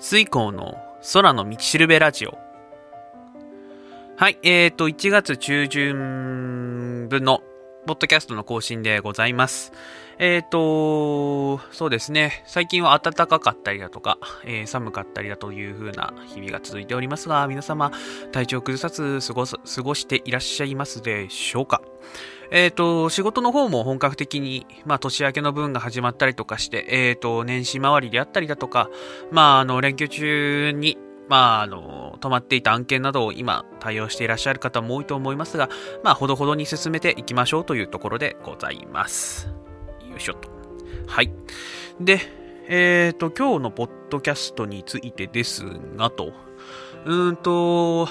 [0.00, 0.76] 水光の
[1.12, 2.38] 空の道しるべラジオ。
[4.16, 7.42] はい、えーと、1月中旬分の
[7.84, 9.72] ポッドキャストの更新でございます。
[10.20, 17.92] えーと、そうですね、最近は暖かかったりだとか、えー、寒かったりだという風な日々が続いておりますが、皆様、
[18.32, 21.82] 体調を崩さず過ごす過ごしていらっしゃいますでしょうか？
[22.50, 28.90] えっ、ー、と、仕事の方も本格的に、まあ、年明けの分が始まったりとかして、えっ、と、年始回りであったりだとか、
[29.30, 35.68] まあ、あの、連休中に、まあ、あの、止まっていた案件などを今対応していらっしゃる方も多いと思いますが、
[36.02, 39.52] まあ、ほどほどに進めていきましょうというところでございます。
[40.10, 40.48] よいしょと。
[41.06, 41.32] はい。
[42.00, 42.20] で、
[42.68, 45.64] えっ、ー、と、今日のポッドキャストについてです
[45.96, 46.32] が、と。
[47.06, 48.08] うーんと、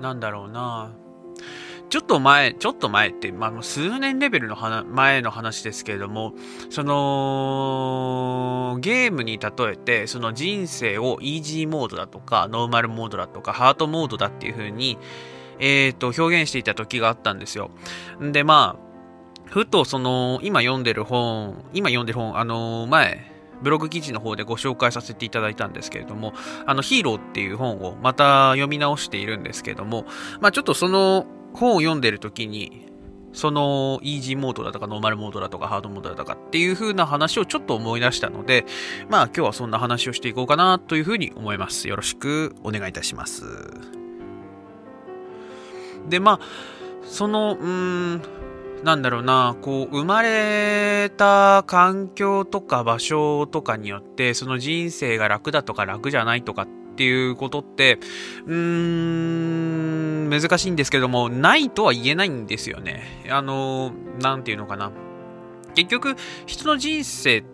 [0.00, 0.92] なんだろうな。
[1.92, 6.32] ちょっと前、ちょっと前って、まあ、数年レベルの前の話ですけれども、
[6.70, 14.96] その、ゲームに例えて、その人生をイージーモードだとか、ノーマルモードだとか、ハートモードだっていう風に、
[15.58, 17.70] えっ、ー、と、表現していた時があったんですよ。
[18.20, 18.81] で、まあ、
[19.52, 26.32] ふとその、今読んでる本、今読んでる本、あの、前、ブログ記事の方でご紹介させていただいたんですけれども、
[26.64, 30.06] あの、ヒーローっていう本をまた読み直しているんですけれども、
[30.40, 32.90] まあちょっとその、本を読んでる時に、
[33.34, 38.64] そのイージーモードだとかノーマルモードだとかハードモードだとかっていう風な話をちょっと思い出したので、
[39.10, 41.88] まあ今日はそんな話をしていこうかなという風に思います。
[41.88, 43.44] よろしくお願いいたします。
[46.08, 46.46] で、まあ、
[47.04, 48.22] その、うん、
[48.82, 56.66] なんだろうな、こう、生まれた環境とか場所とかによって、その人生が楽だとか楽じゃないとかっ
[56.96, 58.00] ていうことって、
[58.46, 63.24] うーん、難しいんですけども、ないとは言えないんですよね。
[63.30, 64.90] あの、なんていうのかな。
[65.74, 66.16] 結局、
[66.46, 67.44] 人の人生っ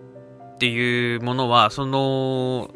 [0.59, 2.71] ていうものは、その、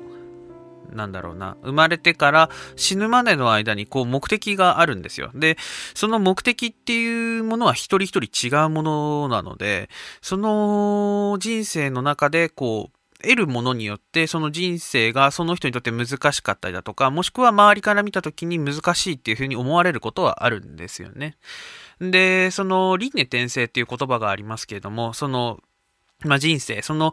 [0.93, 5.31] なんだろうな、生まれてから死ぬまでの間にこう目的があるんですよ。
[5.35, 5.57] で、
[5.95, 9.89] その目的っていうものは一人一人違うものなので、
[10.21, 21.37] その人生の中でこう、得るものによって、その人生がその人にとって難しかったりだとか、もしくは周りから見た時に難しいっていうふうに思われることはあるんですよね。
[22.01, 25.61] で、その、輪廻転生っていう言葉がありますけれども、その、
[26.25, 27.13] まあ、人生、その、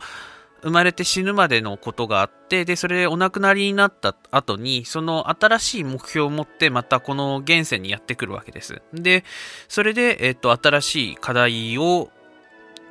[0.62, 8.82] 生まれて死ぬまでのことがあって、で、それでお亡くなりになった後に、その新しい目標を持ってまたこの現世にやってくるわけです。
[8.94, 9.24] で、
[9.68, 12.10] それで、えっと、新しい課題を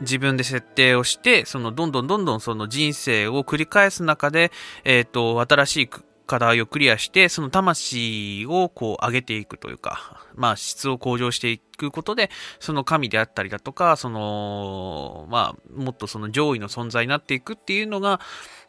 [0.00, 4.52] 自分で設定をして、そのどんどんどんどんその人生を繰り返す中で、
[4.84, 5.90] えっ、ー、と、新しい
[6.28, 12.30] 課題をクリアして、その魂をこう上げていくというか、まあ質を向上していくことで、
[12.60, 18.20] その神であったりだとか、その、まあもっとその上位の存在になっていくっていうのが、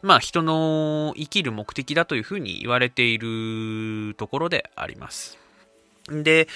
[0.02, 5.38] まあ人の生きる目的だというふうに言われているところであります。
[6.08, 6.48] で、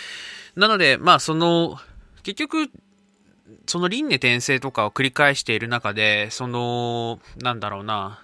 [0.57, 1.79] なので、まあその、
[2.23, 2.71] 結局
[3.67, 8.23] その輪廻転生とかを繰り返している中で、その、なんだろうな、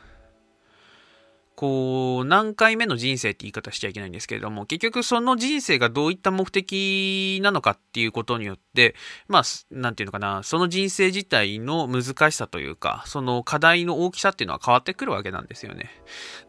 [1.60, 8.94] こう、何回目の人生って言い方しちゃいけないんですけれども、結局その人生がどういった目的なのかっていうことによって、
[9.28, 15.90] まあ、なんていうのかな、その人生自体の難しさというか、その課題の大きさっていうのは変わってくるわけなんですよね。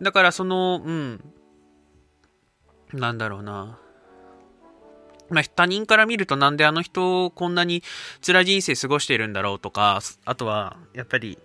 [0.01, 1.33] だからその、うん、
[2.93, 3.79] なんだろうな、
[5.29, 7.83] まあ、他人から見るとなんであの人こんなに
[8.25, 11.37] 辛い人生過ごしているんだろうとか、あとは、やっぱり、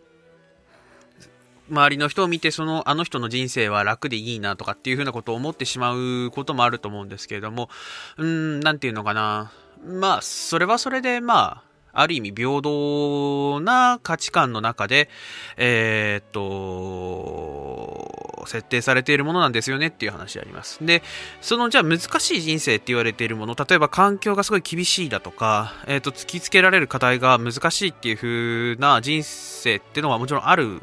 [1.71, 7.69] 周りの人を見て、その、あの人の人生は楽でいいなとかっていうふうなことを思ってしまうこともあると思うんですけれども、
[8.17, 9.53] うん、なんていうのかな。
[9.85, 11.67] まあ、それはそれで、まあ、
[11.97, 15.09] ある意味平等な価値観の中で、
[15.57, 20.85] えー、っと、設定されているものなんですよねっていう話であります。
[20.85, 21.03] で、
[21.41, 30.83] そのじゃあ難しい人生って言われているもの、例えば環境がすごい厳しいだとか、えー、っと、突きつけられる課題が難しいっていう風な人生っていうのはもちろんある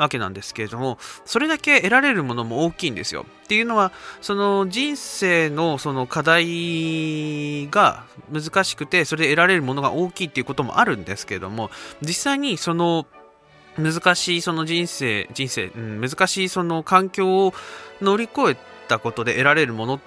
[0.00, 3.26] わけなんですけれども、それだけ得られるものも大きいんですよ。
[3.44, 3.92] っていうのは、
[4.22, 11.70] その人生のその課題が難しくて、それで得られるものが大きいっていうこともあるんですけれども、
[12.00, 13.06] 実際にその
[13.78, 17.54] 難しいその人生、人生、うん、難しいその環境を
[18.00, 18.56] 乗り越え
[18.88, 20.00] たことで得られるものっ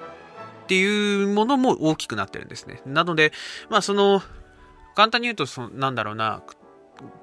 [0.67, 2.81] ていうものも大きくなってるんですね。
[2.87, 3.31] なので、
[3.69, 4.23] まあその、
[4.95, 6.41] 簡単に言うとそ、なんだろうな、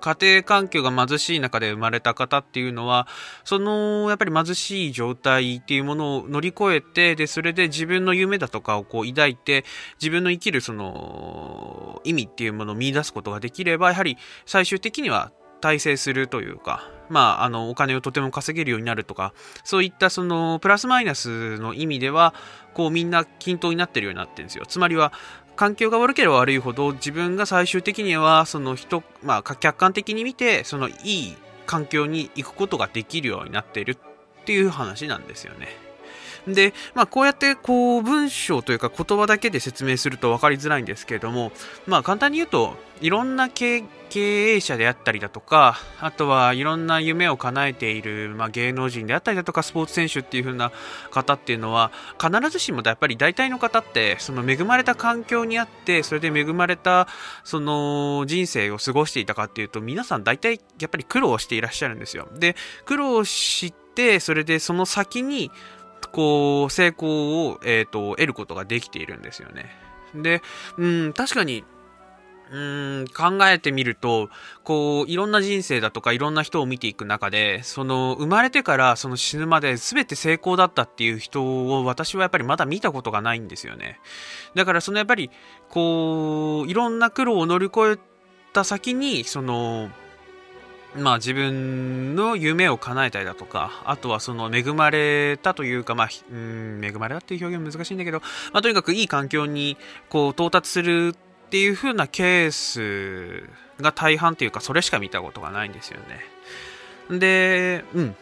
[0.00, 3.06] 家庭環境が貧しい中で生まれた方っていうのは、
[3.44, 9.64] その、やっぱり貧しい状態っていうものを乗り越えて、で、それで自分の夢だとかをこう抱いて、
[10.00, 14.16] 自分の生きるその、意味っていうものを見出すことができれば、やはり
[14.46, 19.34] 最終的には大成するというか、まあ、あの、お金をとても稼げるようになるとか、
[19.64, 22.34] そういったその、プラスマイナスの意味では、
[22.72, 24.64] こう、みんな均等になってるようになってるんですよ。
[24.66, 25.12] つまりは、
[25.60, 31.36] 環境が悪ければ悪いほど、自分が最終的には、その人、まあ、客観的に見て、その、いい
[31.66, 35.68] 環境に行くことができるようになっているっていう話なんですよね。
[36.46, 41.52] で、まあ、こうやってこう文章というか言葉だけで説明すると分かりづらいんですけれども、
[41.86, 50.70] まあ、簡単に言うといろんな経営者であったりだとかあとはいろんな夢を叶えている、まあ、芸能人であったりだとかスポーツ選手っていう風な
[51.10, 51.90] 方っていうのは
[52.20, 57.08] 必ずしもやっぱり大体の方ってその恵まれた環境にあってそれで恵まれた
[57.44, 62.28] その人生を過ごしていたかっていうと皆さん大体やっぱり苦労していらっしゃるんですよ。
[62.34, 65.50] で苦労してそれでその先に
[66.08, 69.70] こう、成功を、えっ、ー、と、得ることができているんですよね。
[70.14, 70.42] で、
[70.76, 71.64] うん、確かに、
[72.52, 74.28] うん、考えてみると、
[74.64, 84.00] こう、いろんな人生だとかいろんな人を見ていく中で、その、生まれてからその死ぬまで全て成功だったっていう人を私はやっぱりまだ見たことがないんですよね。
[84.56, 85.30] だからそのやっぱり、
[85.68, 87.98] こう、いろんな苦労を乗り越え
[88.52, 89.90] た先に、その、
[90.96, 98.20] まあ自分の夢を叶えたりだとか、あとはその恵まれたというか、まあ、うん、恵まれたっていう表現難しいんだけど、
[98.52, 99.76] まあとにかくいい環境に
[100.08, 103.48] こう到達するっていう風なケース
[103.80, 106.00] が大半っていうか、それしか見たことがないんですよ
[107.10, 107.18] ね。
[107.18, 108.16] で、うん。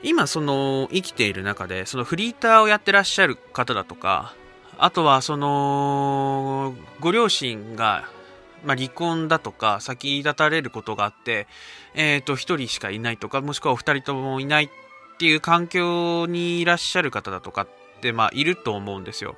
[0.00, 4.34] 今その生きている中で、そのフリーターをやってらっしゃる方だとか、
[4.78, 8.08] あとはそのご両親が
[8.64, 11.46] まあ、離婚だとか先立たれることがあって、
[11.94, 14.68] え、ー、と、一人しかいないとか、もしくはお二人ともいないっ
[15.18, 17.68] ていう環境にいらっしゃる方だとかっ
[18.00, 19.36] て、まあ、いると思うんですよ。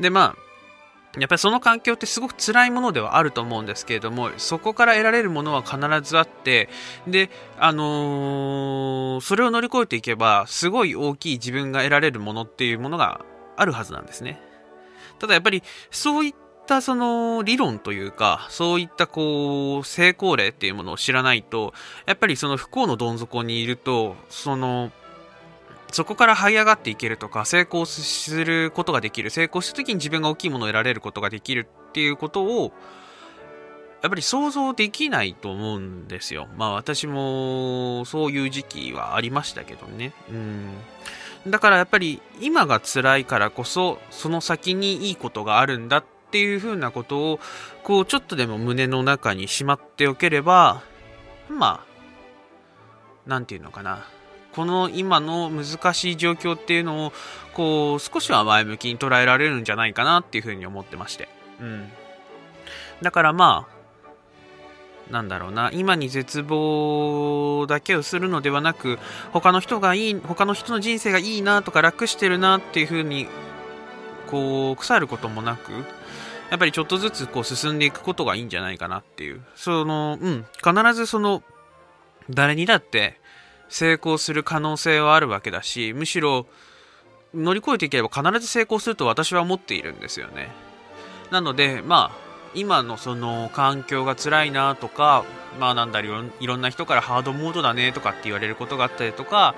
[0.00, 0.46] で、まあ、
[1.18, 6.68] やっぱりその環境ってすごく辛いものではあると思うんですけれども、そこから得られるものは必ずあって、
[7.06, 13.24] で、あのー、それを乗り越えていけば、すごい大きい自分が得られるものっていうものが
[13.56, 14.40] あるはずなんですね。
[15.18, 16.34] ただやっぱり、そういっ
[16.66, 21.72] ったその理論というか、そういったこう、成功例っていうものを知らないと、
[22.04, 24.90] やっぱりその不幸のどん底にいると、その、
[25.92, 32.72] そこから這い上がっていけるとか、成功することができる、成功した時に自分が大きいものを得られることができるっていうことを、
[34.02, 36.48] やっぱり想像できないと思うんですよ。
[36.56, 40.12] まあ私もそういう時期はありましたけどね。
[40.28, 40.74] うん。
[41.48, 46.04] だからやっぱり今が辛いからこそ、その先にいいことがあるんだっ
[46.36, 47.40] っていう風なことを、
[47.82, 50.82] こう、ちょっとでも胸の中にしまっておければ、
[51.48, 54.04] まあ、なんていうのかな。
[54.52, 57.12] この今の難しい状況っていうのを、
[57.54, 61.28] こう、少しは前向きに捉えられるんじゃないかなっていう風に思ってまして。
[61.58, 61.90] うん。
[63.00, 63.66] だからま
[65.10, 68.98] あ、なんだろうな、今に絶望だけをするのではなく、
[69.32, 73.26] 他の人がいい、他の人の人生がいいなとか楽してるなっていう風に、
[74.26, 75.72] こう、腐ることもなく、
[76.50, 79.42] やっぱりちょっとずつこう進んでいくことがいいんじゃないかなっていう。
[79.56, 81.42] その、うん、必ずその、
[82.30, 83.20] 誰にだって
[83.68, 86.46] 成功する可能性はあるわけだし、むしろ
[87.34, 90.50] 乗り越えていければ必ず成功すると私は思っているんですよね。
[91.30, 95.24] なので、まあ、今のその環境が辛いなとか、
[95.60, 99.54] まあなんだろいろんな人からハードモードだねとかって言われることがあったりとか、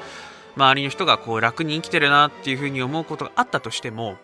[0.57, 4.17] 周りの人がこう楽に生きてるなっていうふうに思うことがあったとしても、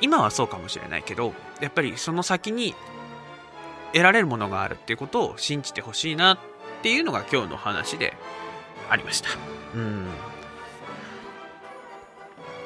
[0.00, 2.74] 今はそうかもしれないけどやっぱりその先に
[3.92, 6.38] 得られるものがあるっていうことを信じてほしいなっ
[6.82, 8.14] ていうのが今日の話で
[8.90, 9.30] ありました。
[9.74, 10.06] うん。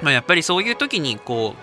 [0.02, 1.54] まあやっぱりそういう時にこ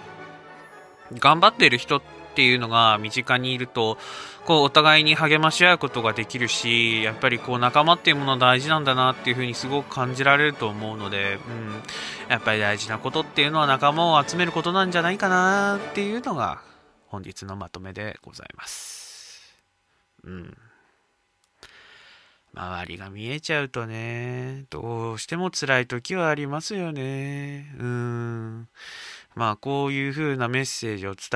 [1.11, 3.97] う頑張ってる人ってっていうのが身近にいると
[4.45, 16.61] こうお互いに励まし合うことができるしやっぱりこう仲間っていうものは大事なんだなっていうふうにすごく感じられると思うので、うん、やっぱり大事なことっていうのは仲間を集めることなんじゃないかなっていうのが
[17.07, 19.53] 本日のまとめでございます。
[20.23, 20.57] うん
[22.53, 27.73] 周りが見えちゃうとね、どうしても辛い時はありますよね。
[27.79, 28.67] うん。
[29.35, 31.29] まあ、こういう風なメッセージを伝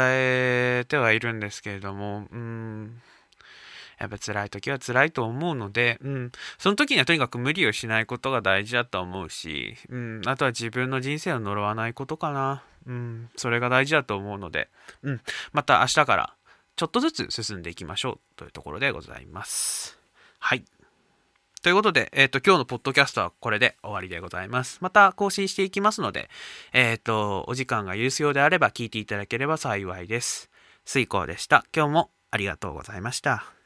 [0.79, 3.01] えてはいるんですけれども、うん。
[4.00, 6.31] やっぱ辛い時は辛いと思うので、うん。
[6.57, 10.21] その時にはとにかく無理をしないことが大事だと思うし、うん。
[10.25, 12.63] あとは自分の人生を呪わないことかな。
[12.85, 13.29] うん。
[13.35, 14.69] それが大事だと思うので、
[15.03, 15.21] うん。
[15.53, 16.33] また明日から
[16.75, 20.00] ちょっとずつ進んでいきましょうというところでございます。
[20.39, 20.65] はい。
[21.63, 24.79] ということで、えっ、ー、と、今日のポッドキャストはこれで終わりでございます。
[24.82, 26.29] また更新していきますので、
[26.74, 30.50] えっ、ー、と、お時間が許すようであれば聞いていただければ幸いです。
[30.84, 31.63] 水耕でした。
[31.74, 33.62] 今日もありがとうございました。